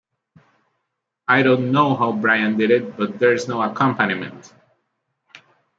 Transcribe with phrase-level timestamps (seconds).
[1.27, 4.51] I don't know how Brian did it, but there's no accompaniment.